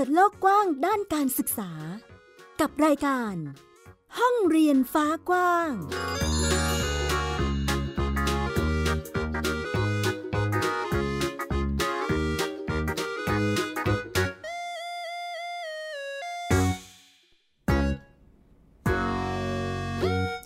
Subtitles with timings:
[0.00, 1.70] ปิดโลกกว้างด้านการศึกษา
[2.60, 3.34] กับรายการ
[4.18, 5.72] ห้องเรียนฟ้ากว้าง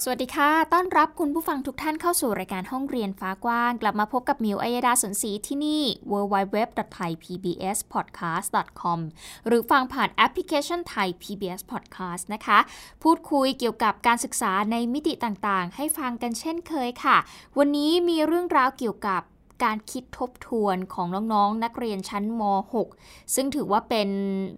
[0.04, 5.82] สวัสดีค่ะ ต้อนรับคุณผู้ฟังทุกท่านเข้าสู่รายการห้องเรียนฟ้ากว้าง กลับมาพบกับมิวอัยดาสนศรีที่นี่
[6.12, 8.98] www.thaipbspodcast.com
[9.46, 12.58] หรือฟังผ่านแอปพลิเคชันไทย PBS Podcast นะคะ
[13.02, 17.16] พูดคุยเกี่ยวกับการศึกษาในมิติต่างๆ ให้ฟังกันเช่นเคยค่ะ
[17.58, 19.22] วันนี้มีเรื่องราวเกี่ยวกับ
[19.64, 22.42] การคิดทบทวนของน้องๆนนักเรียนชั้นม
[22.84, 24.08] .6 ซึ่งถือว่าเป็น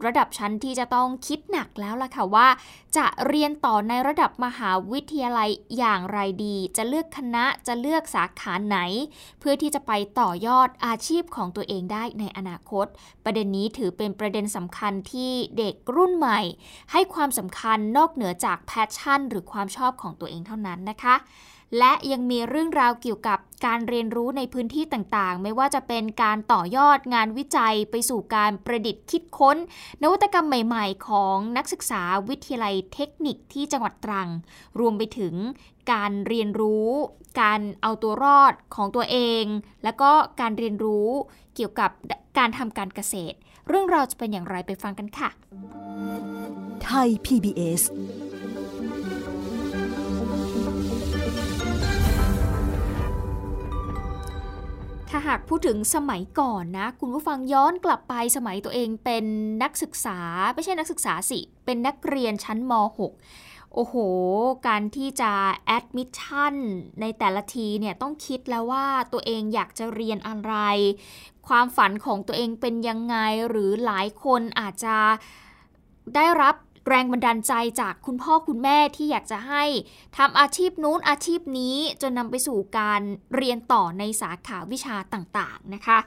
[0.06, 2.48] ระดับชั้นที่จะต้องคิดหนักแล้วล่ะค่ะว่า
[2.96, 8.78] จะเรียนต่อในระดับมหาวิทยาลัยอย่างไรดี จะเลือกคณะจะเลือกสาขาไหน
[9.40, 12.86] เพื่อที่จะไปต่อยอดอาชีพของตัวเองได้ในอนาคต
[13.24, 16.40] ประเด็นนี้ถือเป็นประเด็นสำคัญที่เด็กรุ่นใหม่
[16.92, 21.16] ให้ความสำคัญนอกเหนือจากแพชชั่น หรือความชอบของตัวเองเท่านั้นนะคะ
[21.78, 29.56] และยังมีเรื่องราวเกี่ยวกับการเรียนรู้ในพื้นที่ต่างๆ ไม่ว่าจะเป็นการต่อยอดงานวิจัยไปสู่การประดิษฐ์คิดค้น
[30.02, 34.28] นวัตกรรมใหม่ ๆ ของนักศึกษาวิทยาลัยเทคนิคที่จังหวัดตรัง
[34.78, 35.34] รวมไปถึง
[35.92, 36.88] การเรียนรู้
[37.42, 39.44] การเอาตัวรอดของตัวเอง
[39.84, 41.08] แล้วก็การเรียนรู้
[41.54, 41.90] เกี่ยวกับ
[42.38, 43.36] การทำการเกษตร
[43.68, 45.30] เรื่องราวจะเป็นอย่างไรไปฟังกันค่ะ
[46.84, 47.82] ไทย PBS
[55.16, 59.24] ถ้าหากพูดถึงสมัยก่อนนะ คุณผู้ฟังย้อนกลับไปสมัยตัวเองเป็น
[59.62, 60.18] นักศึกษา
[60.54, 62.72] ไม่ใช่นักศึกษาสิ เป็นนักเรียนชั้นม
[63.18, 63.94] .6 โอ้โห
[64.66, 65.32] การที่จะ
[65.66, 66.54] แอดมิชชั่น
[67.00, 70.54] ในแต่ละทีเนี่ยต้องคิดแล้วว่าตัวเองอยากจะเรียนอะไร
[71.48, 73.16] ความฝันของตัวเองเป็นยังไง
[73.48, 74.96] หรือหลายคนอาจจะ
[76.14, 76.54] ได้รับ
[76.88, 79.64] แรงบันดาลใจจากคุณพ่อคุณแม่ที่อยากจะให้
[80.16, 83.00] ทำอาชีพนู้นอาชีพนี้จนนำไปสู่การ
[83.34, 85.98] เรียนต่อในสาขาวิชาต่างๆนะคะ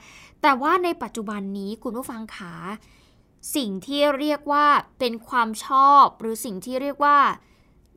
[0.42, 2.54] แต่ว่าในปัจจุบันนี้คุณผู้ฟังขา
[3.56, 4.66] สิ่งที่เรียกว่า
[5.00, 7.18] เป็นความชอบ หรือสิ่งที่เรียกว่า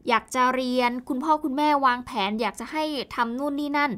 [0.09, 3.93] อยากจะเรียนคุณพ่อคุณแม่วางแผน อยากจะให้ทำนู่นนี่นั่น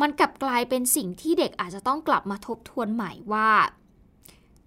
[0.00, 3.50] มันกลับกลายเป็นสิ่งที่เด็กอาจจะต้องกลับมาทบทวนใหม่ว่า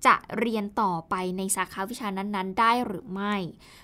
[0.06, 3.36] จะเรียนต่อไปในสาขาวิชานั้นๆ ได้หรือไม่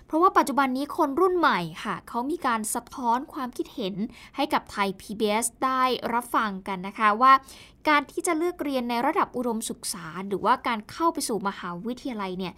[0.06, 3.96] เพราะว่าปัจจุบันนี้คนรุ่นใหม่ค่ะ เขามีการสะท้อนความคิดเห็น
[4.36, 7.34] ให้กับไทย PBS ได้รับฟังกันนะคะว่า
[7.88, 12.54] การที่จะเลือกเรียนในระดับอุดมศึกษา หรือว่าการเข้าไปสู่มหาวิทยาลัยเนี่ย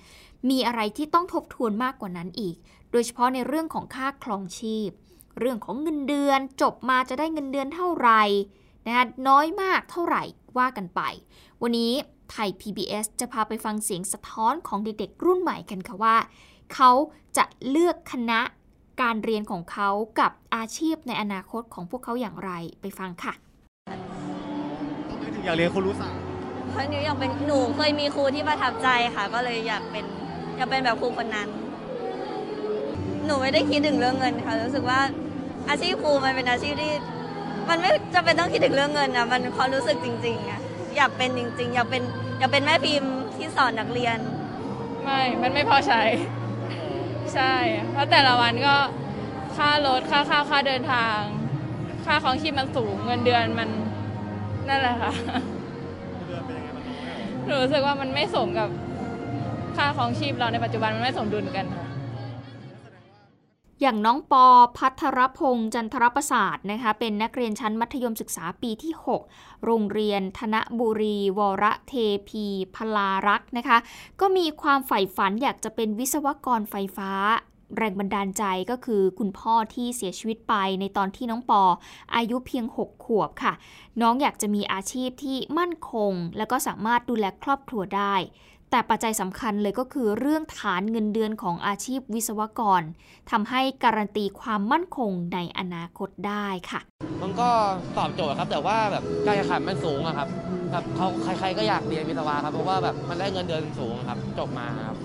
[0.50, 2.56] มีอะไรที่ต้องทบทวนมากกว่านั้นอีก
[2.92, 4.90] โดยเฉพาะในเรื่องของค่าครองชีพ
[5.40, 8.24] เรื่องของเงินเดือน จบมาจะได้เงินเดือนเท่าไหร่
[8.86, 10.24] นะคะน้อยมากเท่าไหร่
[10.58, 11.02] ว่ากันไป
[11.62, 11.94] วันนี้
[12.32, 16.16] ไทย PBS จะพาไปฟังเสียงสะท้อนของเด็กๆ รุ่นใหม่กันค่ะว่า
[16.74, 16.92] เขา
[17.38, 18.40] จะเลือกคณะ
[19.02, 23.34] การเรียนของเขากับอาชีพในอนาคตของพวกเขาอย่างไรไปฟังค่ะ
[25.44, 26.20] อยากเรียนครูรู้ศาสตร์
[26.72, 30.06] เพราะหนูอยากเป็นหนูเคยมีครูที่ประทับใจค่ะ ก็เลยอยากเป็น
[30.56, 31.48] อยากเป็นแบบครูคนนั้น
[33.26, 35.00] หนูไม่ได้คิดถึงเรื่องเงินค่ะรู้สึกว่า
[35.70, 36.94] อาชีพครูมันเป็นอาชีพที่
[37.70, 40.61] มันไม่จะเป็นต้องคิดถึงเรื่องเงินอะมันความรู้สึกจริงๆอะ
[40.96, 42.04] อยากเป็นจริง ๆ อยากเป็น
[42.40, 44.18] อยากเป็นแม่พิมพ์ที่สอนนักเรียน
[45.04, 46.02] ไม่ มันไม่พอใช้
[47.34, 47.54] ใช่
[47.92, 48.76] เพราะแต่ละวันก็
[49.58, 51.18] ค่ารถค่าข้าวค่าเดินทาง
[52.06, 53.70] ค่าของชีพมันสูงเงินเดือนมัน
[54.68, 55.12] นั่นแหละค่ะ
[57.46, 58.70] หนูรู้สึกว่ามันไม่สมกับ
[59.78, 61.86] ค่าของชีพเราในปัจจุบันมันไม่สมดุลกันค่ะ
[63.82, 64.46] อย่างน้องปอ
[64.78, 68.94] พัทรพงษ์จันทรประสาทนะคะเป็นนักเรียนชั้นมัธยมศึกษาปีที่
[69.28, 71.94] 6 โรงเรียนธนบุรี วรเท
[72.28, 73.78] พีพลารักษ์นะคะ
[74.22, 77.12] ก็มีความใฝ่ฝันอยากจะเป็นวิศวกรไฟฟ้า
[77.78, 81.62] แรงบันดาลใจก็คือคุณพ่อที่เสียชีวิตไปในตอนที่น้องปอ
[82.16, 83.54] อายุเพียง 6 ขวบค่ะ
[84.02, 88.16] น้องอยากจะมีอาชีพที่มั่นคง แล้วก็สามารถดูแลครอบครัวได้
[88.72, 92.82] แต่ปัจจัยสำคัญเลยก็คือเรื่องฐานเงินเดือนของอาชีพวิศวกร
[93.32, 96.82] ทำให้การันตีความมั่นคงในอนาคตได้ค่ะ
[97.22, 97.50] มันก็
[97.98, 100.28] ตอบโจทย์ครับ แต่ว่าแบบการแข่งขันมันสูงอะครับ
[100.72, 101.08] แบบเขา
[101.40, 104.98] ใครๆก็อยากเรียนวิศวะครับเพราะว่าแบบมันได้เงินเดือนสูงครับ จบมาครับ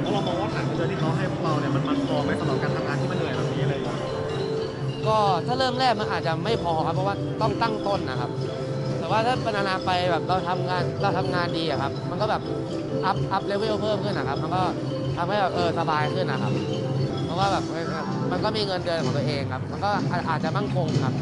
[0.00, 3.80] แล้วเรามองว่าฐานเงินเดือนที่เขาให้พวกเราเนี่ยมันมันพอไหมสำหรับการทำงานที่มันเหนื่อยแบบนี้เลย
[5.06, 5.16] ก็
[5.46, 8.30] ถ้าเริ่มแรกมันอาจจะไม่พอครับเพราะว่าต้องตั้งต้นนะครับ
[9.02, 12.42] แต่ว่าถ้าพัฒนาไปแบบเราทำงานเราทำงานดีอะครับ มันก็แบบ
[13.04, 14.62] up up level เพิ่มขึ้นนะครับ มันก็
[15.16, 16.52] ทำให้แบบเออสบายขึ้นนะครับ
[17.24, 17.64] เพราะว่าแบบ
[18.32, 19.90] มันก็มีเงินเดือนของตัวเองครับ มันก็
[20.28, 21.14] อาจจะมั่งคงครับ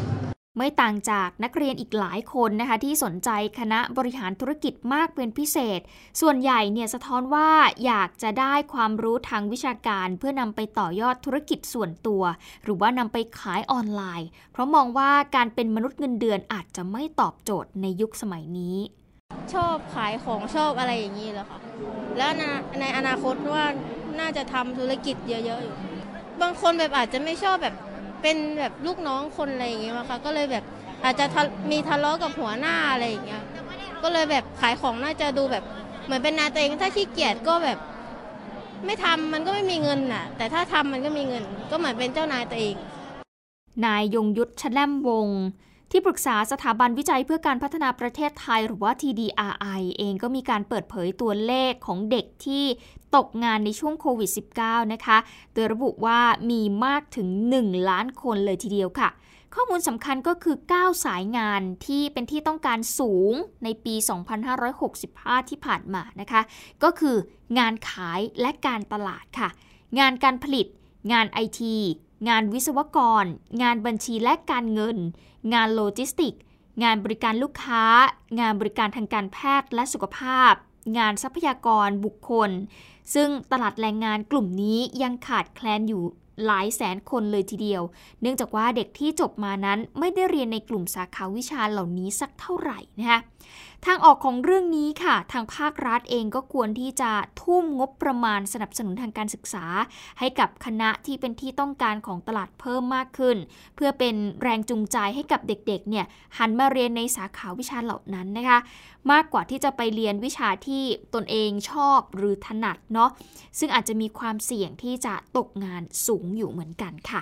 [0.63, 3.29] ไม่ต่างจากนักเรียนอีกหลายคนนะคะที่สนใจ
[3.59, 5.79] คณะบริหารธุรกิจมากเป็นพิเศษ
[6.21, 7.49] ส่วนใหญ่เนี่ยสะท้อนว่า
[7.85, 12.23] อยากจะได้ความรู้ทางวิชาการ เพื่อนำไปต่อยอดธุรกิจส่วนตัว
[12.63, 18.77] หรือว่านำไปขายออนไลน์ เพราะมองว่าการเป็นมนุษย์เงินเดือนอาจจะไม่ตอบโจทย์ในยุคสมัยนี้
[19.53, 21.59] ชอบขายของชอบอะไรอย่างนี้แหละค่ะ
[22.17, 22.43] แล้วใน
[22.79, 23.65] ในอนาคตว่า
[24.19, 25.75] น่าจะทำธุรกิจเยอะๆอยู่
[26.41, 27.75] บางคนแบบอาจจะไม่ชอบแบบ
[28.21, 30.63] เป็นแบบลูกน้องคนอะไรอย่างเงี้ยมั้งคะก็เลยแบบ
[31.03, 31.41] อาจจะทะ
[31.71, 33.43] มีทะเลาะกับหัวหน้าอะไรอย่างเงี้ย
[34.03, 35.63] ก็เลยแบบขายของน่าจะดูแบบ
[36.05, 37.77] เหมือนเป็นนายตัวเองถ้าขี้เกียจก็แบบ
[38.85, 42.75] ไม่ทำมันก็ไม่มีเงินน่ะ แต่ถ้าทำมันก็มีเงิน ก็เหมือนเป็นเจ้านายตัวเอง
[43.85, 45.41] นายยงยุทธชแลมวงศ์
[45.91, 52.65] ที่ปรึกษาสถาบันวิจัยเพื่อการพัฒนาประเทศไทยหรือว่า TDRI เองก็มีการเปิดเผยตัวเลขของเด็กที่
[53.15, 54.29] ตกงานในช่วงโควิด
[54.61, 55.17] -19 นะคะ
[55.53, 56.19] โดยระบุว่า
[56.51, 57.27] มีมากถึง
[57.59, 59.09] 1 ล้านคนเลยทีเดียวค่ะ
[59.55, 63.33] ข้อมูลสำคัญก็คือ 9 สายงานที่เป็นที่ต้องการสูง
[63.63, 63.95] ในปี
[64.71, 66.41] 2565 ที่ผ่านมานะคะ
[66.83, 67.15] ก็คือ
[67.57, 69.49] งานขายและการตลาดค่ะ
[69.99, 70.67] งานการผลิต
[71.11, 71.75] งานไอที
[72.29, 73.25] งานวิศวกร
[73.61, 74.97] งานบัญชีและการเงิน
[75.53, 76.33] งานโลจิสติก
[76.83, 77.83] งานบริการลูกค้า
[78.39, 80.53] งานบริการทางการแพทย์และสุขภาพ
[80.97, 82.49] งานทรัพยากรบุคคล
[83.13, 86.03] ซึ่งตลาดแรงงานกลุ่มนี้ยังขาดแคลนอยู่
[86.45, 87.81] หลายแสนคนเลยทีเดียว
[88.21, 93.19] เนื่องจากว่าเด็กที่จบมานั้นไม่ได้เรียนในกลุ่มสาขาวิชาเหล่านี้สักเท่าไหร่นะคะ
[93.85, 97.11] ทางออกของเรื่องนี้ค่ะ ทางภาครัฐเองก็ควรที่จะ
[97.41, 99.65] ทุ่มงบประมาณสนับสนุนทางการศึกษา
[100.19, 103.37] ให้กับคณะที่เป็นที่ต้องการของตลาดเพิ่มมากขึ้น
[103.75, 106.05] เพื่อเป็นแรงจูงใจให้กับเด็กๆเนี่ย
[106.37, 108.59] หันมาเรียนในสาขาวิชาเหล่านั้นนะคะ
[109.11, 110.83] มากกว่าที่จะไปเรียนวิชาที่
[111.13, 113.09] ตนเองชอบหรือถนัดเนาะ
[113.59, 117.21] ซึ่งอาจจะมีความเสี่ยงที่จะตกงานสูงอยู่เหมือนกันค่ะ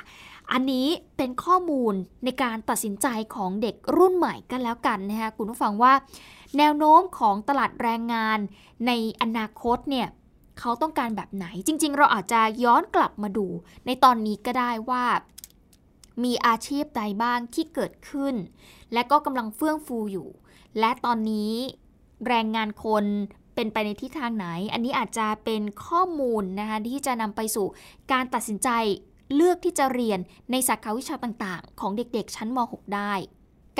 [0.51, 0.87] อันนี้
[1.17, 1.93] เป็นข้อมูล
[2.23, 5.93] ในการตัดสินใจของเด็กรุ่นใหม่กันแล้วกันนะคะคุณผู้ฟังว่า
[6.57, 8.39] แนวโน้มของตลาดแรงงาน
[8.87, 8.91] ใน
[9.21, 10.07] อนาคตเนี่ย
[10.59, 13.47] เขาต้องการแบบไหน จริง ๆ เราอาจจะย้อนกลับมาดู
[13.85, 15.05] ในตอนนี้ก็ได้ว่า
[16.23, 18.35] มีอาชีพใดบ้างที่เกิดขึ้น
[18.93, 20.29] และก็กำลังเฟื่องฟูอยู่
[20.79, 21.53] และตอนนี้
[22.27, 23.05] แรงงานคน
[23.55, 27.67] เป็นไปในทิศทางไหน อันนี้อาจจะเป็นข้อมูลนะคะที่จะนำไปสู่
[28.11, 28.69] การตัดสินใจ
[29.35, 30.19] เลือกที่จะเรียน
[30.51, 33.13] ในสาขาวิชาต่างๆ ของเด็กๆ ชั้นม .6 ได้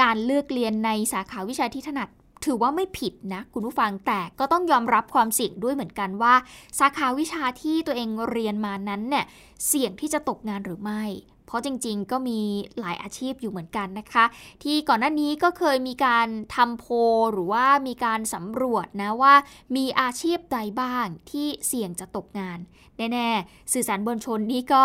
[0.02, 2.10] การเลือกเรียนในสาขาวิชาที่ถนัด
[2.46, 6.34] ถือว่าไม่ผิดนะคุณผู้ฟังแต่ก็ต้องยอมรับความเสี่ยงด้วยเหมือนกันว่า
[6.80, 9.26] สาขาวิชาที่ตัวเองเรียนมานั้นเนี่ย
[9.68, 11.04] เสี่ยงที่จะตกงานหรือไม่
[11.46, 12.40] เพราะจริงๆ ก็มี
[12.80, 14.26] หลายอาชีพอยู่เหมือนกันนะคะ
[14.64, 16.86] ที่ก่อนหน้านี้ก็เคยมีการทำโพ
[17.32, 19.34] หรือว่ามีการสำรวจนะว่า
[19.76, 22.60] มีอาชีพใดบ้างที่เสี่ยงจะตกงาน
[22.98, 24.84] แน่ๆ สื่อสารบนชนนี่ก็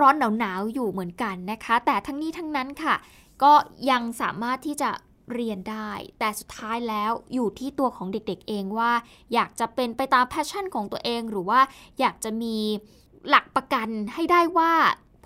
[0.00, 2.94] ร้อนๆหนาวๆอยู่เหมือนกันนะคะ แต่ทั้งนี้ทั้งนั้นค่ะ
[3.42, 3.52] ก็
[3.90, 4.90] ยังสามารถที่จะ
[5.32, 8.92] เรียนได้ แต่สุดท้ายแล้วอยู่ที่ตัวของเด็กๆเองว่า
[9.34, 11.60] อยากจะเป็นไปตาม passion ของตัวเองหรือว่า
[12.00, 12.56] อยากจะมี
[13.28, 14.72] หลักประกันให้ได้ว่า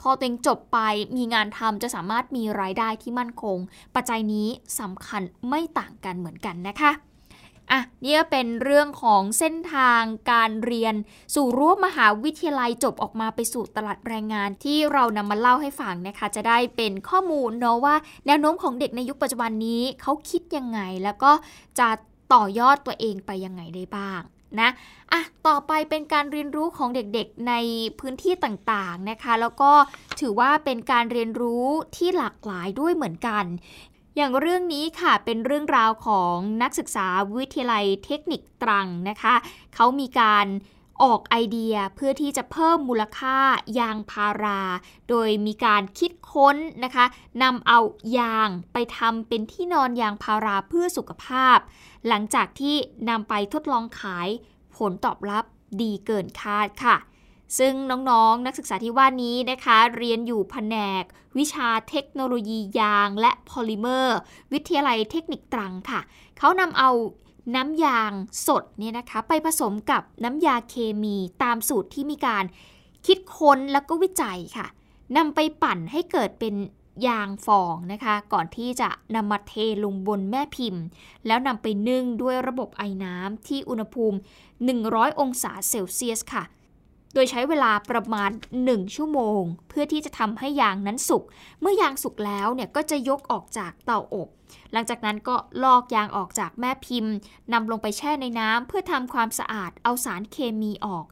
[0.00, 0.78] พอตัวเองจบไป
[1.16, 3.58] มีงานทำจะสามารถมีรายได้ที่มั่นคง
[3.94, 4.48] ปัจจัยนี้
[4.80, 6.90] สำคัญไม่ต่างกันเหมือนกันนะคะ
[7.70, 10.02] อะนี่เป็นเรื่องของเส้นทาง
[10.32, 10.94] การเรียน
[11.34, 17.94] สู่รั้วมหาวิทยาลัยจบออกมาไปสู่ตลาดแรงงานที่เรานำมาเล่าให้ฟังนะคะ จะได้เป็นข้อมูลเนาะว่า
[18.26, 21.32] แนวโน้มของเด็กในยุคปัจจุบันนี้เขาคิดยังไง แล้วก็
[21.78, 21.88] จะ
[22.34, 24.22] ต่อยอดตัวเองไปยังไงได้บ้าง
[24.60, 24.70] นะ
[25.12, 27.54] อะต่อไปเป็นการเรียนรู้ของเด็กๆใน
[28.00, 29.72] พื้นที่ต่างๆนะคะ แล้วก็
[30.20, 31.66] ถือว่าเป็นการเรียนรู้
[31.96, 33.44] ที่หลากหลายด้วยเหมือนกัน
[34.16, 37.06] อย่างเรื่องนี้ค่ะเป็นเรื่องราวของนักศึกษา
[37.36, 39.34] วิทยาลัยเทคนิคตรังนะคะ
[39.74, 40.46] เขามีการ
[41.02, 43.38] ออกไอเดียเพื่อที่จะเพิ่มมูลค่า
[43.78, 44.60] ยางพารา
[45.08, 47.04] โดยมีการคิดค้นนะคะ
[47.42, 47.78] นำเอา
[48.18, 51.58] ยางไปทำเป็นที่นอนยางพาราเพื่อสุขภาพ
[52.08, 52.76] หลังจากที่
[53.08, 54.28] นำไปทดลองขาย
[54.76, 55.44] ผลตอบรับ
[55.80, 56.96] ดีเกินคาดค่ะ
[57.58, 57.74] ซึ่ง
[58.10, 61.04] น้องๆ นักศึกษาที่ว่านี้นะคะ เรียนอยู่แผนก
[61.38, 64.18] วิชาเทคโนโลยียางและพอลิเมอร์
[64.52, 66.00] วิทยาลัยเทคนิคตรังค่ะ
[66.38, 66.90] เขานำเอา
[67.54, 68.12] น้ำยาง
[68.46, 72.44] สดเนี่ยนะคะ ไปผสมกับน้ำยาเคมีตามสูตรที่มีการ
[73.06, 74.66] คิดค้นแล้วก็วิจัยค่ะ
[75.16, 76.54] นำไปปั่นให้เกิดเป็น
[77.08, 79.52] ยางฟองนะคะ ก่อนที่จะนำมาเท
[79.84, 80.84] ลงบนแม่พิมพ์
[81.26, 84.18] แล้วนำไปนึ่งด้วยระบบไอ้น้ำที่อุณหภูมิ
[84.68, 86.44] 100 องศาเซลเซียสค่ะ
[87.14, 88.30] โดยใช้เวลาประมาณ
[88.64, 91.22] 1 ชั่วโมง เพื่อที่จะทำให้ยางนั้นสุก
[91.60, 94.28] เมื่อยางสุกแล้วเนี่ยก็จะยกออกจากเตาอบ
[94.72, 97.14] หลังจากนั้นก็ลอกยางออกจากแม่พิมพ์
[97.52, 101.06] นำลงไปแช่ในน้ำเพื่อทำความสะอาดเอาสารเคมีออก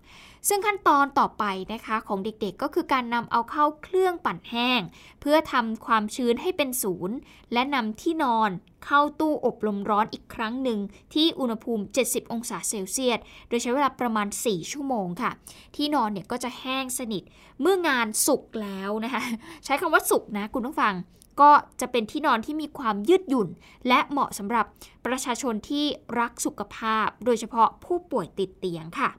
[0.49, 4.81] ซึ่งขั้นตอนต่อไปนะคะของเด็กๆก็คือการนำเอาเข้าเครื่องปั่นแห้ง
[5.21, 7.17] เพื่อทำความชื้นให้เป็นศูนย์
[7.53, 8.51] และนำที่นอน
[8.85, 10.79] เข้าตู้อบลมร้อนอีกครั้งหนึ่ง
[11.15, 13.19] ที่อุณหภูมิ 70 องศาเซลเซียส
[13.49, 15.31] โดยใช้เวลาประมาณ 4 ชั่วโมงค่ะ
[15.77, 17.23] ที่นอนเนี่ยก็จะแห้งสนิท
[17.61, 19.23] เมื่องานสุกแล้วนะคะ
[19.65, 20.95] ใช้คำว่าสุกนะคุณผู้ฟัง
[21.41, 23.49] ก็จะเป็นที่นอนที่มีความยืดหยุ่น
[23.89, 24.67] และเหมาะสำหรับ
[25.07, 25.85] ประชาชนที่
[26.19, 29.11] รักสุขภาพ โดยเฉพาะผู้ป่วยติดเตียงค่ะ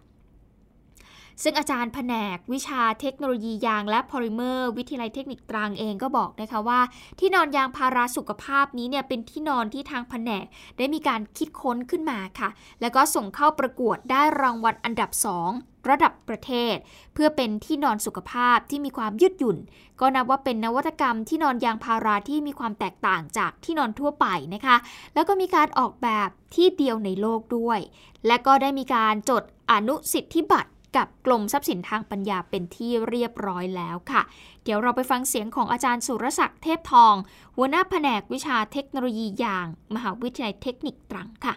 [1.43, 6.79] ซึ่งอาจารย์แผนกวิชาเทคโนโลยียางและพอลิเมอร์ วิทยาลัยเทคนิคตรังเองก็บอกนะคะว่า
[7.19, 10.45] ที่นอนยางพาราสุขภาพนี้เนี่ยเป็นที่นอนที่ทางแผนก
[10.77, 12.49] ได้มีการคิดค้นขึ้นมาค่ะ
[12.81, 15.09] แล้วก็ส่งเข้าประกวดได้รางวัลอันดับ
[15.49, 16.75] 2ระดับประเทศ
[17.13, 19.57] เพื่อเป็นที่นอนสุขภาพที่มีความยืดหยุ่น
[19.99, 24.75] ก็นับว่าเป็นนวัตกรรมที่นอนยางพาราที่มีความแตกต่างจากที่นอนทั่วไปนะคะ
[25.13, 27.79] แล้วก็มีการออกแบบที่เดียวในโลกด้วย
[28.27, 34.21] และก็ได้มีการจดอนุสิทธิบัตร กับกรมทรัพย์สินทางปัญญาเป็นที่เรียบร้อยแล้วค่ะ
[34.63, 37.15] เดี๋ยวเราไปฟังเสียงของอาจารย์สุรศักดิ์เทพทอง
[37.55, 41.53] หัวหน้าแผนกวิชาเทคโนโลยียาง มหาวิทยาลัยเทคนิคตรังค่ะ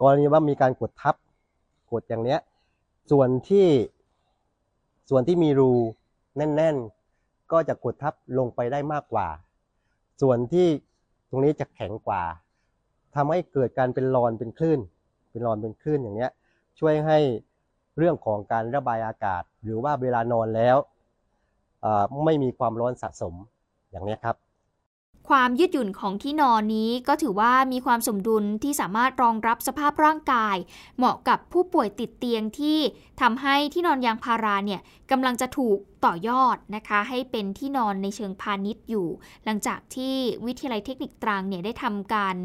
[0.00, 1.14] กรณีว่ามีการกดทับ
[1.92, 2.40] กดอย่างเนี้ย
[3.10, 3.68] ส่วนที่
[5.10, 5.72] ส่วนที่มีรู
[6.36, 6.76] แน่น
[7.14, 9.28] ๆ ก็จะกดทับลงไปได้มากกว่า
[10.22, 10.66] ส่วนที่
[11.28, 12.22] ตรงนี้จะแข็งกว่า
[13.14, 14.80] ทำให้เกิดการเป็นรอนเป็นคลื่น
[15.30, 16.30] เป็นรอนเป็นคลื่นอย่างเนี้ย
[16.78, 17.18] ช่วยให้
[18.00, 20.76] เรื่องของการระบายอากาศ หรือว่าเวลานอนแล้ว
[22.24, 23.34] ไม่มีความร้อนสะสม
[23.90, 24.36] อย่างนี้ครับ
[25.28, 30.56] ความยืดหยุ่นของที่นอนนี้ก็ถือว่ามีความสมดุลที่สามารถรองรับสภาพร่างกาย
[30.96, 32.78] เหมาะกับผู้ป่วยติดเตียงที่
[33.20, 34.80] ทำให้ที่นอนยางพาราเนี่ย
[35.10, 39.06] กำลังจะถูกต่อยอดนะคะ ให้เป็นที่นอนในเชิงพาณิชย์อยู่
[39.44, 40.14] หลังจากที่
[40.46, 42.36] วิทยาลัยเทคนิคตรังเนี่ยได้ทำการ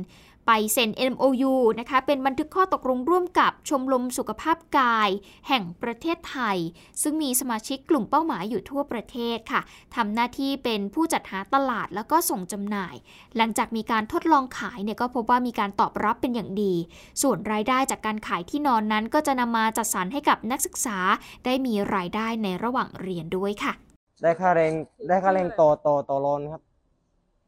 [0.45, 5.09] ไปเซ็น MOU นะคะเป็นบันทึกข้อตกลงร่วมกับชมรมสุขภาพกาย
[5.47, 6.57] แห่งประเทศไทย
[7.01, 9.61] ซึ่งมีสมาชิกกลุ่มเป้าหมายอยู่ทั่วประเทศค่ะ
[9.95, 12.95] ทำหน้าที่เป็นผู้จัดหาตลาดแล้วก็ส่งจำหน่าย
[13.37, 16.73] หลังจากมีการทดลองขายเนี่ยก็พบว่ามีการตอบรับเป็นอย่างดี
[17.21, 20.97] ส่วนรายได้จากการขายที่นอนนั้น ก็จะนำมาจัดสรรให้กับนักศึกษา
[21.45, 23.73] ได้มีรายได้ในระหว่างเรียนด้วยค่ะ
[24.21, 24.73] ได้ค่าแรง
[25.07, 26.61] ได้ค่าแรงต่อต่อต่อรอนครับ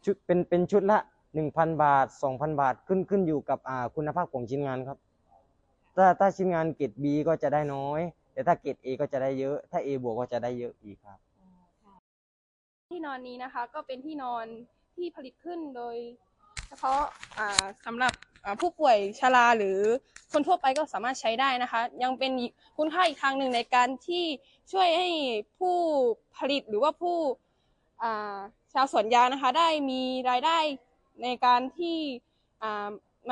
[0.05, 0.99] ชุดเป็นเป็นชุดละ
[1.33, 4.97] หนึ่งพันบาทสองพันบาทขึ้นขึ้นอยู่กับอ่าคุณภาพของชิ้นงานครับ
[5.95, 8.01] ถ้าถ้าชิ้นงานเกรด B ก็จะได้น้อย
[8.33, 11.19] แต่ถ้าเกรด A ก็จะได้เยอะ ถ้า A บวกก็จะได้เยอะอีกครับ
[12.89, 14.45] ที่นอนนี้นะคะก็เป็นที่นอน
[14.95, 15.95] ที่ผลิตขึ้นโดย
[16.67, 17.01] เฉพาะ
[17.37, 18.13] อ่าสำหรับ
[18.45, 19.79] อ่าผู้ป่วยชราหรือ
[20.31, 22.31] คนทั่วไปก็สามารถใช้ได้นะคะ ยังเป็น
[22.77, 24.23] คุณค่าอีกทางหนึ่งในการที่
[24.71, 25.09] ช่วยให้
[25.57, 25.75] ผู้
[26.37, 27.17] ผลิตหรือว่าผู้
[28.03, 28.37] อ่า
[28.73, 30.59] ชาวสวนยางนะคะ ได้มีรายได้
[31.23, 31.97] ในการที่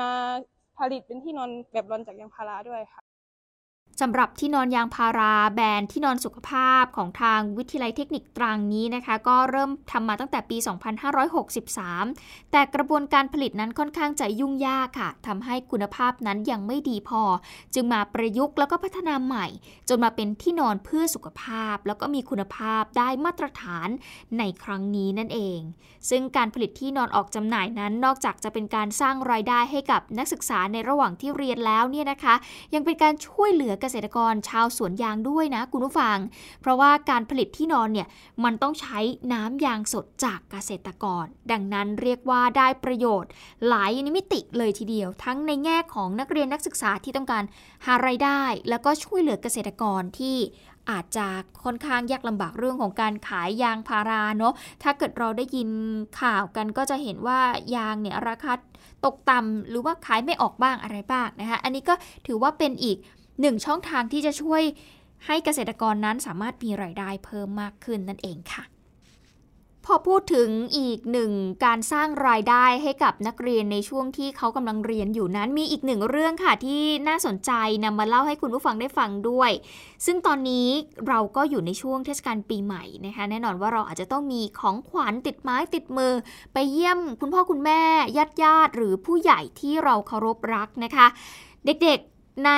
[0.00, 0.10] มา
[0.78, 3.02] ผลิตเป็นที่นอนแบบรอนจากยางพาราด้วยค่ะ
[4.00, 10.56] สำหรับที่นอนยางพาราแบรนด์ที่นอนสุขภาพของทางวิทยาลัยเทคนิคตรังนี้นะคะ ก็เริ่มทำมาตั้งแต่ปี
[11.54, 17.22] 2563 แต่กระบวนการผลิตนั้นค่อนข้างจะยุ่งยากค่ะทำให้คุณภาพนั้นยังไม่ดีพอ
[17.74, 19.46] จึงมาประยุกต์แล้วก็พัฒนาใหม่
[19.88, 23.88] จนมาเป็นที่นอนเพื่อสุขภาพ แล้วก็มีคุณภาพได้มาตรฐาน
[24.38, 25.60] ในครั้งนี้นั่นเอง
[26.10, 32.34] ซึ่งการผลิตที่นอนออกจำหน่ายนั้น นอกจากจะเป็นการสร้างรายได้ให้กับนักศึกษาในระหว่างที่เรียนแล้วเนี่ยนะคะ
[32.74, 36.18] ยังเป็นการช่วยเหลือกษตรกรชาวสวนยางด้วยนะคุณผู้ฟัง
[36.60, 38.08] เพราะว่าการผลิตที่นอนเนี่ย
[38.44, 38.98] มันต้องใช้
[39.32, 43.30] น้ำยางสดจากเกษตรกร ดังนั้นเรียกว่าได้ประโยชน์
[43.68, 47.44] หลายมิติเลยทีเดียว ทั้งในแง่ของนักเรียนนักศึกษาที่ต้องการ
[47.86, 50.36] หารายได้ แล้วก็ช่วยเหลือเกษตรกรที่
[50.90, 51.26] อาจจะ
[51.64, 55.68] ค่อนข้างยากลำบากเรื่องของการขายยางพาราเนาะ ถ้าเกิดเราได้ยิน
[56.20, 57.40] ข่าวกันก็จะเห็นว่า
[57.76, 58.52] ยางเนี่ยราคา
[59.04, 61.94] ตกต่ำหรือว่าขายไม่ออกบ้างอะไรบ้างนะคะ อันนี้ก็
[62.26, 62.96] ถือว่าเป็นอีก
[63.40, 64.62] หนึ่งช่องทางที่จะช่วย
[65.26, 68.64] ให้เกษตรกรนั้นสามารถมีรายได้เพิ่มมากขึ้นนั่นเองค่ะ
[69.88, 71.32] พอพูดถึงอีกหนึ่ง
[71.64, 77.52] การสร้างรายได้ให้กับนักเรียนในช่วงที่เขากำลังเรียนอยู่นั้น มีอีกหนึ่งเรื่องค่ะที่น่าสนใจ
[77.84, 79.50] นำมาเล่าให้คุณผู้ฟังได้ฟังด้วย
[80.06, 80.68] ซึ่งตอนนี้
[81.08, 86.12] เราก็อยู่ในช่วงเทศกาลปีใหม่นะคะ แน่นอนว่าเราอาจจะต้องมีของขวัญติดไม้ติดมือ
[86.52, 87.80] ไปเยี่ยมคุณพ่อคุณแม่
[88.16, 91.06] ญาติญาติหรือผู้ใหญ่ที่เราเคารพรักนะคะ
[91.66, 92.52] เด็กๆ ใน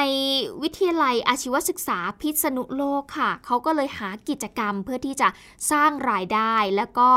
[0.62, 5.28] วิทยาลัยอาชีวศึกษาพิษณุโลกค่ะ เขาก็เลยหากิจกรรมเพื่อที่จะ
[5.70, 7.10] สร้างรายได้ แล้วก็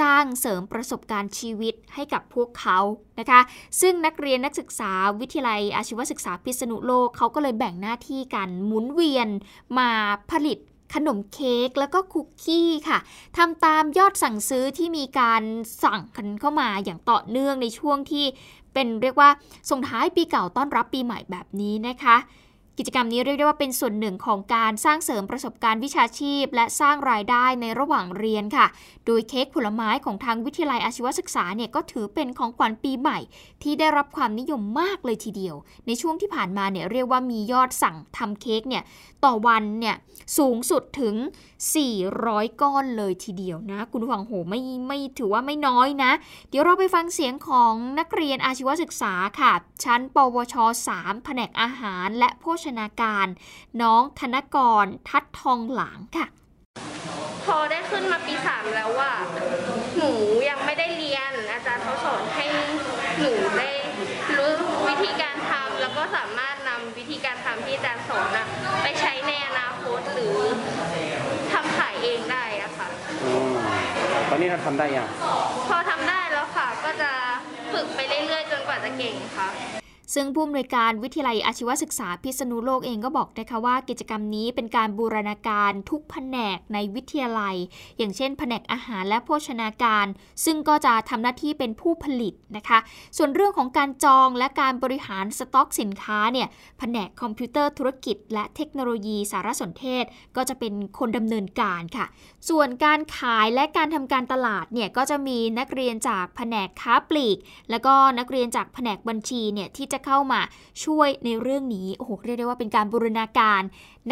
[0.00, 2.78] สร้างเสริมประสบการณ์ชีวิตให้กับพวกเขา
[3.18, 3.40] นะคะ
[3.80, 9.28] ซึ่งนักเรียนนักศึกษาวิทยาลัยอาชีวศึกษาพิษณุโลกเขาก็เลยแบ่งหน้าที่กันหมุนเวียน
[9.78, 9.90] มา
[10.30, 10.58] ผลิต
[10.94, 12.98] ขนมเค้กแล้วก็คุกกี้ค่ะ
[13.36, 15.42] ทำตามยอดสั่งซื้อที่มีการ
[15.82, 18.24] สั่งกันเข้ามาอย่างต่อเนื่องในช่วงที่
[18.74, 19.28] เป็นเรียกว่า
[19.70, 22.16] ส่งท้ายปีเก่าต้อนรับปีใหม่แบบนี้นะคะ
[22.78, 28.66] กิจกรรมนี้เรียกได้ว่าเป็นส่วนหนึ่งของการสร้างเสริมประสบการณ์วิชาชีพ และสร้างรายได้ในระหว่างเรียนค่ะ
[29.06, 33.18] โดยเค้กผลไม้ของทางวิทยาลัยอาชีวศึกษาเนี่ยก็ถือเป็นของขวัญปีใหม่
[33.62, 38.82] ที่ได้รับความนิยมมากเลยทีเดียว ในช่วงที่ผ่านมาเนี่ยเรียกว่ามียอดสั่งทำเค้กเนี่ย
[39.24, 39.96] ต่อวันเนี่ย
[40.38, 41.14] สูงสุดถึง
[41.88, 46.12] 400 ก้อนเลยทีเดียวนะ คุณผู้ฟังโหไม่ไม่ถือว่าไม่น้อยนะ
[46.50, 49.52] เดี๋ยวเราไปฟังเสียงของนักเรียนอาชีวศึกษาค่ะ
[49.84, 50.54] ชั้น ปวช
[50.90, 53.26] 3 แผนกอาหาร และโภชนาการ
[53.82, 56.26] น้องธนกรทัดทองหลางค่ะ
[57.44, 59.12] พอได้ขึ้นมาปีสามแล้วว่า
[59.96, 60.12] หนู
[60.48, 62.44] ยังไม่ได้เรียน อาจารย์เขาสอนให้
[63.20, 63.70] หนูได้
[64.36, 64.52] รู้
[64.88, 68.46] วิธีการทำแล้วก็สามารถนำวิธีการทำที่อาจารย์สอนนะ
[68.82, 70.36] ไปใช้ในอนาคตหรือ
[71.52, 72.88] ทำขายเองได้อะค่ะ
[74.30, 75.08] ตอนนี้เราทำได้ยัง
[75.68, 77.10] พอทำได้แล้วค่ะก็จะ
[77.72, 79.48] ฝึกไปเรื่อยๆ จนกว่าจะเก่งค่ะ
[80.14, 87.56] ซึ่งผู้อำนวยการวิทยาลัยอาชีวศึกษาพิษณุโลกเองก็บอกนะคะว่ากิจกรรมนี้เป็นการบูรณาการทุกแผนกในวิทยาลัย
[87.98, 90.06] อย่างเช่น แผนกอาหารและโภชนาการ
[90.44, 92.78] ซึ่งก็จะทำหน้าที่เป็นผู้ผลิตนะคะ
[93.16, 100.04] ส่วนเรื่องของการจองและการบริหารสต็อกสินค้าเนี่ยแผนกคอมพิวเตอร์ธุรกิจ และเทคโนโลยีสารสนเทศ
[100.36, 102.06] ก็จะเป็นคนดำเนินการค่ะ
[102.48, 107.38] ส่วนการขายและการทำการตลาดเนี่ยก็จะมีนักเรียนจากแผนกค้าปลีก
[107.70, 110.40] แล้วก็นักเรียนจากแผนกบัญชีเนี่ยที่จะเข้ามา
[110.84, 113.62] ช่วยในเรื่องนี้โอ้โหเรียกได้ว่าเป็นการบูรณาการ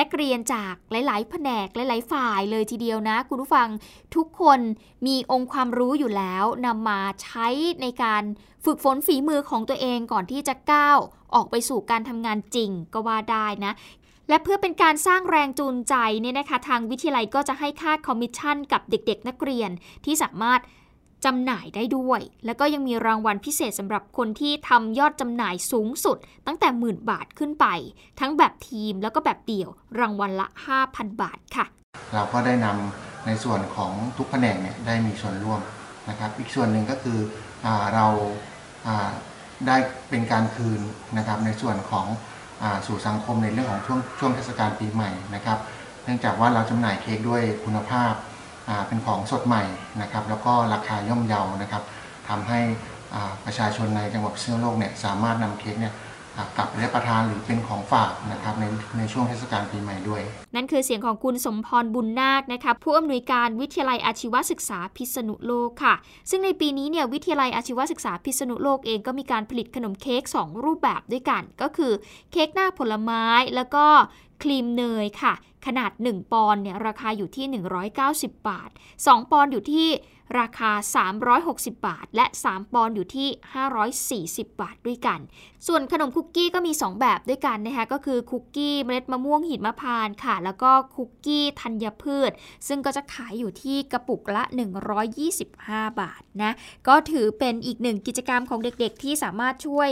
[0.00, 3.68] นักเรียนจากหลาย ๆ แผนกหลาย ๆ ฝ่ายเลยทีเดียวนะ คุณผู้ฟัง
[4.16, 4.60] ทุกคน
[5.06, 7.46] มีองค์ความรู้อยู่แล้วนำมาใช้
[7.82, 8.22] ในการ
[8.64, 10.98] ฝึกฝนฝีมือของตัวเองก่อนที่จะก้าว
[11.34, 13.72] ออกไปสู่การทำงานจริงก็ว่าได้นะ
[14.28, 19.70] และเพื่อเป็นการสร้างแรงจูงใจเนี่ยนะคะ ทางวิทยาลัยก็จะให้ค่าคอมมิชชั่นกับเด็กๆ นักเรียน
[20.04, 20.60] ที่สามารถ
[21.24, 27.66] จำหน่ายได้ด้วย แล้วก็ยังมีรางวัลพิเศษสำหรับคนที่ทำยอดจำหน่ายสูงสุด ตั้งแต่หมื่นบาทขึ้นไป
[28.20, 30.46] ทั้งแบบทีมแล้วก็แบบเดี่ยว รางวัลละ
[30.84, 31.66] 5,000 บาทค่ะ
[32.14, 35.60] เราก็ได้นำในส่วนของทุกแผนกเนี่ยได้มีส่วนร่วม
[36.08, 37.18] นะครับอีกส่วนหนึ่งก็คือ
[37.64, 38.06] อเรา
[39.66, 39.76] ได้
[40.08, 40.80] เป็นการคืน
[41.16, 42.06] นะครับในส่วนของ
[42.62, 45.58] อสู่สังคมในเรื่องของช่วงช่วงเทศกาลปีใหม่นะครับ
[46.04, 48.12] เนื่องจากว่าเราจำหน่ายเค้กด้วยคุณภาพ
[48.88, 49.62] เป็นของสดใหม่
[50.02, 51.82] นะครับ แล้วก็ราคาย่อมเยานะครับ
[52.28, 52.60] ทำให้
[53.44, 55.94] ประชาชนในจังหวัดพิษณุโลกเนี่ยสามารถนำเค้กเนี่ย
[56.56, 58.64] กลับไปรับประทานหรือเป็นของฝากนะครับใน
[58.98, 60.22] ในช่วงเทศกาลปีใหม่ด้วย
[60.54, 65.94] นั่นคือเสียงของคุณสมพรบุญนาคนะคะผู้อำนวยการวิทยาลัยอาชีวศึกษาพิษณุโลกค่ะ
[66.30, 71.92] ซึ่งในปีนี้เนี่ยวิทยาลัยอาชีวศึกษาพิษณุโลกเองก็มีการผลิตขนมเค้ก2รูปแบบด้วยกัน ก็คือ
[72.32, 73.86] เค้กหน้าผลไม้แล้วก็
[74.42, 75.34] ครีมเนยค่ะ
[75.66, 77.46] ขนาด 1 ปอนด์เนี่ยราคาอยู่ที่
[77.96, 78.70] 190 บาท
[79.00, 79.88] 2 ปอนด์อยู่ที่
[80.38, 80.70] ราคา
[81.28, 83.28] 360 บาท และ 3 ปอนด์อยู่ที่
[84.46, 85.20] 540 บาทด้วยกัน
[85.66, 92.30] ส่วนขนมคุกกี้ก็มี 2 แบบด้วยกันนะคะ ก็คือคุกกี้เมล็ดมะม่วงหิมพานต์ค่ะ แล้วก็คุกกี้ธัญพืช
[92.68, 94.42] ซึ่งก็จะขายอยู่ที่กระปุกละ
[95.22, 96.52] 125 บาทนะ
[96.88, 99.88] ก็ถือเป็นอีกหนึ่งกิจกรรมของเด็กๆ ที่สามารถช่วย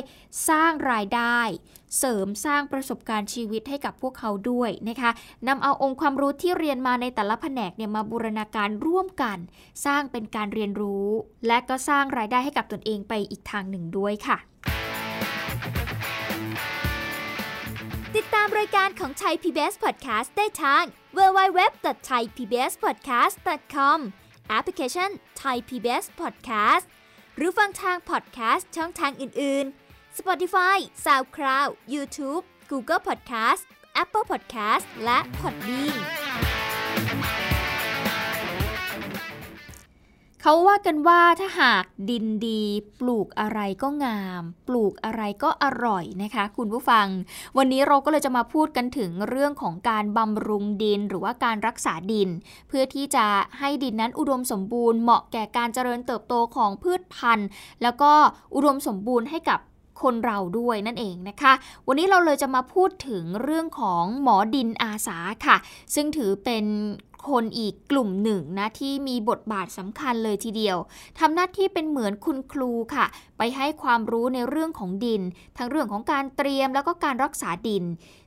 [0.48, 1.40] สร้างรายได้
[1.98, 5.10] เสริมสร้างประสบการณ์ชีวิตให้กับพวกเขาด้วยนะคะ
[5.48, 9.38] นำเอาองค์ความรู้ที่เรียนมาในแต่ละแผนกเนี่ยมาบูรณาการร่วมกัน
[9.86, 11.06] สร้างเป็นการเรียนรู้
[11.46, 14.38] และก็สร้างรายได้ให้กับตนเองไปอีกทางหนึ่งด้วยค่ะ
[18.16, 20.84] ติดตามรายการของไทย PBS Podcast ได้ทาง
[21.16, 23.98] www.thaipbspodcast.com
[24.48, 25.10] แอปพลิเคชัน
[25.42, 26.84] Thai PBS Podcast
[27.36, 33.62] หรือฟังทาง podcast ช่องทางอื่น ๆ Spotify SoundCloud YouTube Google Podcast
[34.02, 35.98] Apple Podcast และ Podbean
[40.50, 42.62] เขาว่ากันว่าถ้าหากดินดี
[43.00, 47.06] ปลูกอะไรก็งาม ปลูกอะไรก็อร่อยนะคะ คุณผู้ฟัง
[47.56, 52.28] วันนี้เราก็เลยจะมาพูดกันถึงเรื่องของการบำรุงดินหรือว่าการรักษาดิน
[52.68, 53.26] เพื่อที่จะ
[53.58, 57.48] ให้ดินนั้นอุดมสมบูรณ์เหมาะแก่การเจริญเติบโตของพืชพันธุ์
[57.82, 58.12] แล้วก็
[58.54, 59.60] อุดมสมบูรณ์ให้กับ
[60.02, 61.52] คนเราด้วยนั่นเองนะคะ
[61.86, 65.56] วันนี้เราเลยจะมาพูดถึงเรื่องของหมอดินอาสาค่ะ
[65.94, 66.64] ซึ่งถือเป็น
[67.26, 70.76] คนอีกกลุ่มหนึ่งนะที่มีบทบาทสำคัญเลยทีเดียว
[71.18, 73.06] ทำหน้าที่เป็นเหมือนคุณครูค่ะ
[73.38, 75.22] ไปให้ความรู้ในเรื่องของดิน
[75.56, 77.84] ทั้งเรื่องของการเตรียมแล้วก็การรักษาดิน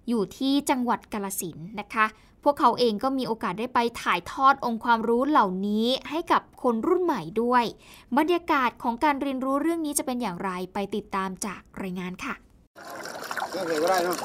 [0.07, 2.05] อยู่ที่จังหวัดกาลสินนะคะ
[2.43, 7.63] พวกเขาเองก็มีโอกาสได้ไปถ่ายทอดองค์ความรู้เหล่านี้ให้กับคนรุ่นใหม่ด้วย
[8.17, 12.33] บรรยากาศของการเรียนรู้เรื่องนี้จะเป็นอย่างไรไปติดตามจากรายงานค่ะ
[13.53, 14.17] ก็เลยก็ได้เนาะ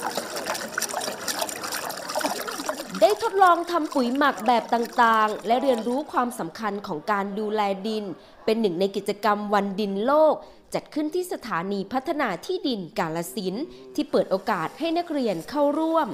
[3.00, 8.04] ได้ทดลองทำปุ๋ยหมักแบบต่างๆ และเรียนรู้ความสำคัญของการดูแลดิน
[8.44, 10.34] เป็นหนึ่งในกิจกรรมวันดินโลก
[10.74, 13.54] จัดขึ้นที่สถานีพัฒนาที่ดินกาลสิน
[13.94, 16.08] ที่เปิดโอกาสให้นักเรียนเข้าร่วม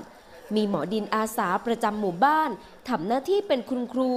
[0.57, 2.51] มีหมอดินอาสาประจำหมู่บ้าน
[2.89, 4.11] ทำหน้าที่เป็นคุณครู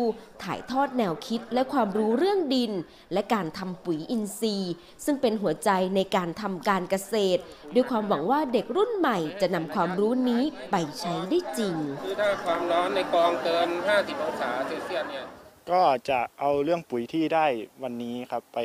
[0.44, 2.72] ถ่ายทอดแนวคิดและความรู้เรื่องดิน
[3.14, 4.74] และการทำปุ๋ยอินทรีย์
[5.06, 7.42] ซึ่งเป็นหัวใจในการทำการเกษตร
[7.74, 15.26] ด้วยความหวังว่าเด็กรุ่นใหม่จะนำความรู้นี้ไปใช้ได้จริง คือถ้าความร้อนในกองเกิน 50 องศาเซลเซียสเนี่ย
[15.72, 17.46] ก็จะเอาเรื่องปุ๋ยที่ได้
[17.84, 18.60] วันนี้ครับไป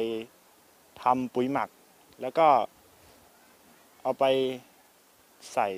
[1.02, 1.68] ทำปุ๋ยหมัก
[2.22, 2.48] แล้วก็
[4.02, 4.24] เอาไป
[5.54, 5.68] ใส่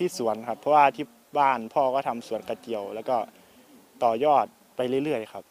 [0.00, 1.06] ที่สวนครับ เพราะว่าที่
[1.38, 3.16] บ้านพ่อก็ทำสวนกระเจียว แล้วก็
[4.02, 5.44] ต่อยอดไปเรื่อยๆครับ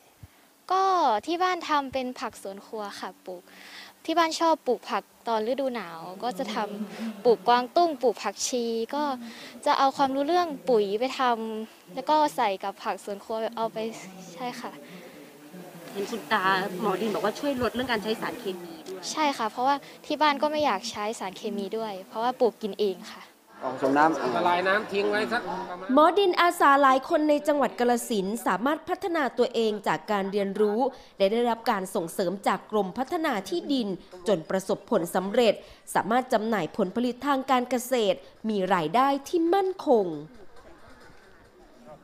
[0.71, 0.83] ก็
[1.25, 3.43] ที่บ้านทำเป็นผักสวนครัวค่ะปลูก
[4.05, 9.03] ที่บ้านชอบปลูกผักตอนฤดูหนาว ก็จะทำปลูกกวางตุ้ง ปลูกผักชี ก็
[9.65, 13.77] จะเอาความรู้เรื่องปุ๋ยไปทำแล้วก็ใส่กับผักสวนครัวเอาไป
[14.33, 14.71] ใช่ค่ะ
[15.91, 16.43] เห็นคุณตา
[16.81, 23.23] หมอดินบอกว่าช่วยลดเรื่องการใช้สารเคมีด้วย ใช่ค่ะ เพราะว่าที่บ้านก็ไม่อยากใช้สารเคมีด้วย เพราะว่าปลูกกินเองค่ะ
[23.63, 30.79] กองส่งน้ำละลายน้ำทิ้งไว้สักประมาณหมอดินอาสาหลายคนในจังหวัดกาลสินธุ์สามารถพัฒนาตัวเองจากการเรียนรู้
[31.17, 33.87] และได้รับการส่งเสริมจากกรมพัฒนาที่ดิน
[34.27, 35.53] จนประสบผลสำเร็จ
[35.95, 38.17] สามารถจำหน่ายผลผลิตทางการเกษตร
[38.49, 40.05] มีรายได้ที่มั่นคง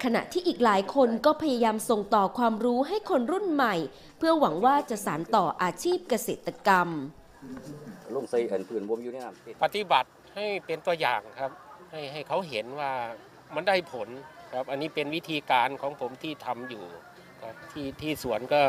[0.04, 3.76] ขณะที่อีกหลายคนก็พยายามส่งต่อความรู้ให้คนรุ่นใหม่
[4.18, 6.90] เพื่อหวังว่าจะสานต่ออาชีพเกษตรกรรม
[8.16, 11.52] ลงใส่อันพื้นบ่มอยู่ในน้ำปฏิบัติ ให้เป็นตัวอย่างครับ
[11.92, 12.92] ให้ให้เขาเห็นว่า
[13.56, 14.10] มันได้ผล
[14.54, 16.86] ครับ อันนี้เป็นวิธีการของผมที่ทำอยู่
[17.44, 18.62] ครับที่ที่สวนก็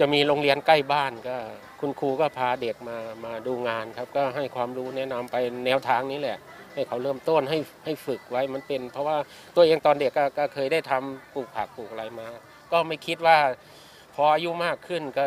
[0.00, 1.36] จะมีโรงเรียนใกล้บ้านก็
[1.80, 6.38] คุณครูก็พาเด็กมามาดูงานครับ ก็ให้ความรู้แนะนำไปแนวทางนี้แหละ
[6.74, 9.16] ให้เขาเริ่มต้นให้ให้ฝึกไว้มันเป็น เพราะว่า
[9.56, 12.28] ตัวเองตอนเด็กก็ก็เคยได้ทำปลูกผักปลูกอะไรมา
[12.72, 13.38] ก็ไม่คิดว่า
[14.14, 15.24] พออายุมากขึ้นก็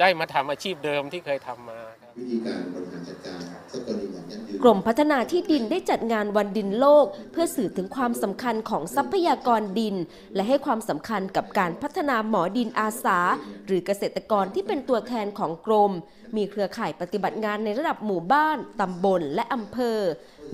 [0.00, 1.80] ได้มาทำอาชีพเดิมที่เคยทำมา
[2.18, 3.40] วิธีการบริหารจัดการ
[3.72, 4.25] ทรัพยากรดิ
[4.62, 9.96] กรมพัฒนาที่ดินได้จัดงานวันดินโลก เพื่อสื่อถึงความสำคัญของทรัพยากรดิน
[10.34, 13.18] และให้ความสำคัญกับการพัฒนาหมอดินอาสา
[13.66, 15.92] หรือเกษตรกรที่เป็นตัวแทนของกรม
[16.36, 19.98] มีเครือข่ายปฏิบัติงานในระดับหมู่บ้านตำบลและอำเภอ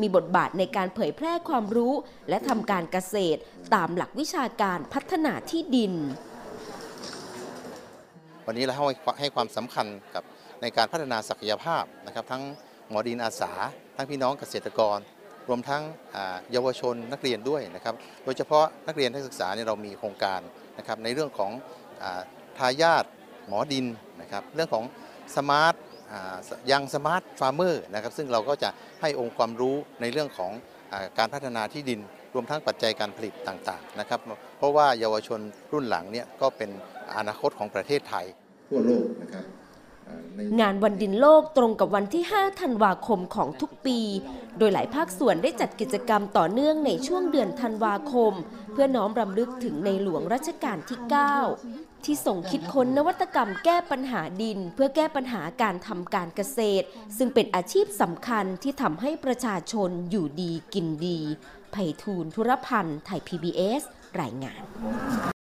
[0.01, 1.95] มีบทบาทในการเผยแพร่ความรู้
[2.29, 3.41] และทำการเกษตร
[3.75, 5.93] ตามหลักวิชาการพัฒนาที่ดิน
[8.47, 8.85] วันนี้เราให้
[9.21, 10.25] ให้ความสำคัญกับ
[10.63, 12.43] ในการพัฒนาศักยภาพนะครับทั้ง
[12.91, 13.53] หมอดินอาสา
[13.97, 14.99] ทั้งพี่น้องเกษตรกร
[15.49, 15.83] รวมทั้ง
[16.53, 20.41] เยาวชนนักเรียนด้วยนะครับ โดยเฉพาะนักเรียนนักศึกษาเนี่ยเรามีโครงการ
[20.79, 21.51] นะครับในเรื่องของ
[22.03, 22.05] อ
[22.59, 23.05] ทายาท
[23.49, 23.87] หมอดิน
[24.21, 24.85] นะครับเรื่องของ
[25.37, 25.75] smart
[26.73, 30.53] Young Smart Farmer นะครับซึ่งเราก็จะให้องค์ความรู้ในเรื่องของ
[30.93, 32.01] อการพัฒนาที่ดิน
[32.35, 34.21] รวมทั้งปัจจัยการผลิตต่างๆนะครับ
[34.59, 35.41] เพราะว่าเยาวชน
[35.73, 36.71] รุ่นหลังเนี่ยก็เป็น
[37.17, 38.27] อนาคตของประเทศไทย
[38.69, 39.45] ทั่วโลกนะครับ
[40.61, 43.99] งานวันดินโลกตรงกับวันที่ 5 ธันวาคมของทุกปี
[44.59, 48.33] โดยหลายภาคส่วนได้จัดกิจกรรมต่อเนื่องในช่วงเดือนธันวาคม
[48.73, 50.99] เพื่อน้อมรำลึกถึงในหลวงรัชกาลที่
[51.53, 56.87] 9 ที่ส่งคิดค้นนวัตกรรมแก้ปัญหาดิน เพื่อแก้ปัญหาการทำการเกษตร
[57.17, 61.19] ซึ่งเป็นอาชีพสำคัญที่ทำให้ประชาชนอยู่ดีกินดี
[61.73, 63.83] ไผ่ทูลธุรพันธ์ไทย PBS
[64.21, 64.63] รายงาน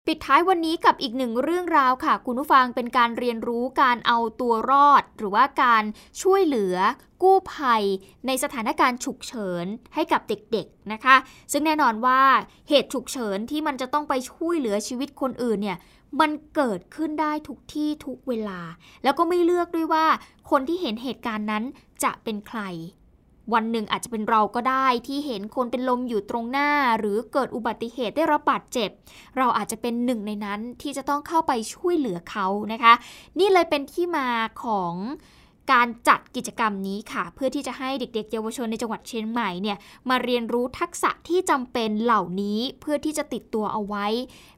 [0.10, 5.84] ปิดท้ายวันนี้กับอีกหนึ่งเรื่องราวค่ะ คุณผู้ฟังเป็นการเรียนรู้การเอาตัวรอด หรือว่าการ
[6.22, 6.76] ช่วยเหลือ
[7.24, 7.84] กู้ภัย
[8.28, 11.16] ในสถานการณ์ฉุกเฉินให้กับเด็กๆนะคะ
[11.52, 12.22] ซึ่งแน่นอนว่า
[12.70, 15.78] เหตุฉุกเฉินที่มันจะต้องไปช่วยเหลือชีวิตคนอื่นเนี่ย
[16.20, 18.62] มันเกิดขึ้นได้ทุกที่ทุกเวลา
[19.04, 20.06] แล้วก็ไม่เลือกด้วยว่า
[20.52, 21.64] คนที่เห็นเหตุการณ์นั้น
[22.04, 22.62] จะเป็นใคร
[23.54, 28.90] วันหนึ่งอาจจะเป็นเราก็ได้ที่เห็นคนเป็นลมอยู่ตรงหน้า หรือเกิดอุบัติเหตุได้รับบาดเจ็บ
[29.38, 32.94] เราอาจจะเป็นหนึ่งในนั้นที่จะต้องเข้าไปช่วยเหลือเขานะคะ
[33.40, 34.28] นี่เลยเป็นที่มา
[34.64, 34.94] ของ
[35.74, 39.78] การจัดกิจกรรมนี้ค่ะ เพื่อที่จะให้เด็ก ๆ เยาวชนในจังหวัดเชียงใหม่เนี่ย
[40.10, 44.06] มาเรียนรู้ทักษะที่จำเป็นเหล่านี้เพื่อที่จะติดตัวเอาไว้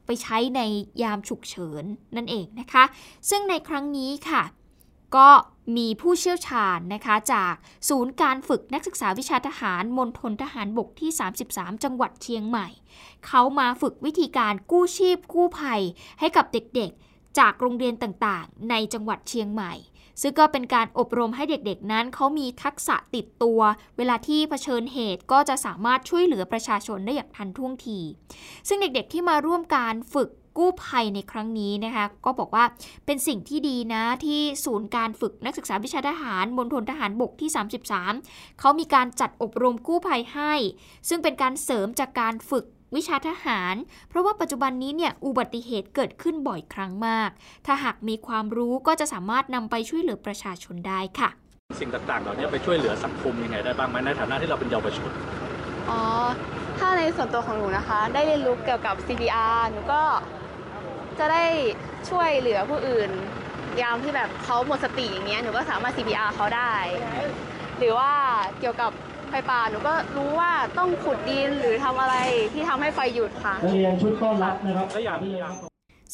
[0.06, 0.62] ไปใช้ใน
[1.04, 1.84] ยามฉุกเฉิน
[2.16, 2.84] นั่นเองนะคะ
[3.30, 4.44] ซึ่งในครั้งนี้ค่ะ
[5.16, 5.28] ก็
[5.76, 7.54] มีผู้เชี่ยวชาญนะคะจาก
[7.90, 11.10] ศูนย์การฝึกนักศึกษาวิชาทหารมณฑลทหารบกที่
[11.48, 12.68] 33 จังหวัดเชียงใหม่
[13.28, 15.82] เขามาฝึกวิธีการกู้ชีพกู้ภัย
[16.20, 19.74] ให้กับเด็กๆ จากโรงเรียนต่างๆ ในจังหวัดเชียงใหม่
[20.22, 23.60] ซึ่งก็เป็นการอบรมให้เด็กๆนั้น เขามีทักษะติดตัว
[23.98, 28.00] เวลาที่เผชิญเหตุก็จะสามารถช่วยเหลือประชาชนได้อย่างทันท่วงที
[28.68, 32.64] ซึ่งเด็กๆที่มาร่วมการฝึก กู้ภัยในครั้งนี้นะคะ ก็บอกว่า
[33.06, 37.50] เป็นสิ่งที่ดีนะที่ศูนย์การฝึกนักศึกษาวิชาทหารมณฑลทหารบกที่
[38.04, 40.54] 33 เขามีการจัดอบรมกู้ภัยให้
[41.10, 42.66] ซึ่งเป็นการเสริมจากการฝึก
[42.96, 43.76] วิชาทหาร
[44.10, 47.30] เพราะว่าปัจจุบันนี้เนี่ยอุบัติเหตุเกิดขึ้นบ่อยครั้งมาก
[47.66, 51.30] ถ้าหากมีความรู้ก็จะสามารถนำไปช่วยเหลือประชาชนได้ค่ะ
[51.82, 55.12] สิ่งต่างๆ เหล่านี้ไปช่วยเหลือสังคมยังไงได้บ้างไหมในฐานะที่เราเป็นเยาวชน
[55.90, 56.02] อ๋อ
[56.80, 60.02] ถ้าในส่วนตัวของหนูนะคะ ได้เรียนรู้เกี่ยวกับ CPR หนูก็
[61.20, 61.46] จะได้
[62.10, 63.10] ช่วยเหลือผู้อื่น
[63.82, 66.74] ยามที่แบบเขาหมดสติอย่างเงี้ยหนูก็สามารถ CPR เขาได้
[67.78, 68.12] หรือว่า
[68.60, 68.92] เกี่ยวกับ
[69.30, 72.16] ไฟป่าหนูก็รู้ว่าต้องขุดดินหรือทำอะไร
[72.54, 75.20] ที่ทำให้ไฟหยุดค่ะ นักเรียนชุดต้อนรับนะครับก็อยาก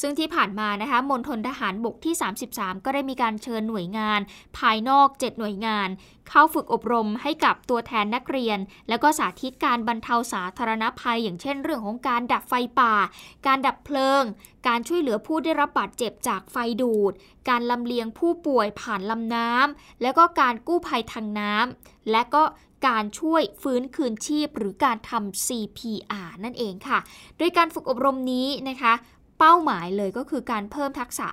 [0.02, 2.16] ซึ่งที่ผ่านมานะคะมณฑลทหารบกที่
[2.50, 4.20] 33 ก็ได้มีการเชิญหน่วยงาน
[4.58, 5.90] ภายนอก 7 หน่วยงาน
[6.30, 12.96] เข้าฝึกอบรมให้กับตัวแทนนักเรียน แล้วก็สาธิตการบรรเทาสาธารณภัย อย่างเช่น เรื่องของการดับไฟป่า
[13.48, 14.24] การดับเพลิง
[14.68, 17.14] การช่วยเหลือผู้ได้รับบาดเจ็บจากไฟดูด
[17.50, 22.44] การลำเลียงผู้ป่วยผ่านลำน้ำแล้วก็การกู้ภัยทางน้ำและก็
[22.88, 27.00] การช่วยฟื้นคืนชีพหรือการทำ CPR นั่นเองค่ะ
[27.38, 28.94] โดยการฝึกอบรมนี้นะคะ
[29.40, 31.30] เป้าหมายเลยก็คือการเพิ่มทักษะ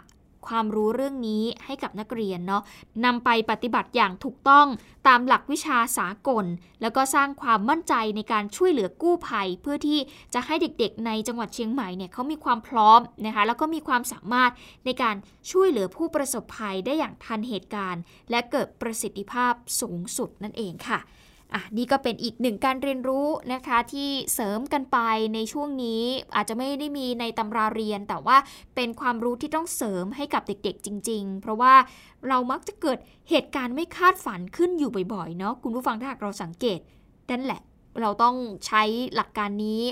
[0.48, 2.62] ความรู้เรื่องนี้ให้กับนักเรียนเนาะ
[3.04, 4.66] นำไปปฏิบัติอย่างถูกต้อง
[5.08, 6.44] ตามหลักวิชาสากล
[6.82, 9.98] แล้วก็สร้างความมั่นใจในการช่วยเหลือกู้ภัย เพื่อที่
[10.34, 14.50] จะให้เด็กๆ ในจังหวัดเชียงใหม่เนี่ยเขามีความพร้อมนะคะแล้วก็มีความสามารถ
[14.84, 15.16] ในการ
[15.50, 20.98] ช่วยเหลือผู้ประสบภัยได้อย่างทันเหตุการณ์ และเกิดประสิทธิภาพสูงสุดนั่นเองค่ะ
[21.54, 24.98] อะนี่ก็เป็นอีกหนึ่งการเรียนรู้นะคะที่เสริมกันไป
[25.34, 26.02] ในช่วงนี้
[26.36, 28.36] อาจจะไม่ได้มีในตำราเรียน แต่ว่า
[28.74, 31.74] เป็นความรู้ที่ต้องเสริมให้กับเด็กๆจริง ๆ เพราะว่า
[32.28, 32.98] เรามักจะเกิด
[33.30, 36.78] เหตุการณ์ไม่คาดฝันขึ้นอยู่บ่อยๆเนาะคุณผู้ฟังถ้าหากเราสังเกต
[37.30, 37.60] นั่นแหละ
[38.00, 38.36] เราต้อง
[38.66, 38.82] ใช้
[39.14, 39.82] หลักการนี้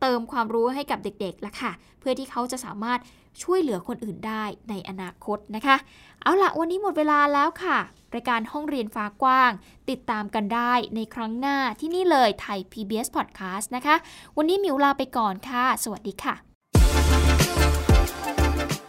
[0.00, 3.00] เติมความรู้ให้กับเด็กๆละค่ะ เพื่อที่เขาจะสามารถ
[3.42, 5.76] ช่วยเหลือคนอื่นได้ในอนาคตนะคะ
[6.22, 7.78] เอาละวันนี้หมดเวลาแล้วค่ะ
[8.14, 9.50] รายการห้องเรียนฟ้ากว้าง
[9.90, 13.96] ติดตามกันได้ในครั้งหน้าที่นี่เลยไทย PBS Podcast นะคะ
[14.36, 16.34] วันนี้มิวลาไปก่อนค่ะ สวัสดีค่ะ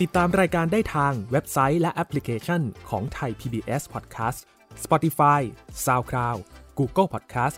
[0.02, 4.40] ติดตามรายการได้ทางเว็บไซต์และแอปพลิเคชันของไทย PBS Podcast
[4.84, 5.42] Spotify
[5.86, 6.40] SoundCloud
[6.78, 7.58] Google Podcast